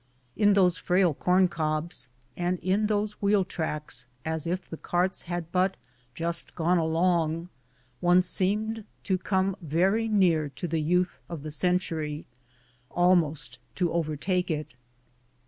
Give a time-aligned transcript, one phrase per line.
[0.35, 5.51] In those frail corn cobs and in those wheel tracks as if the carts had
[5.51, 5.77] but
[6.15, 7.49] just gone along,
[7.99, 11.51] one 244 IN MAMMOTH CAVE seemed to come very near to the youth of the
[11.51, 12.25] century,
[12.89, 14.73] almost to overtake it.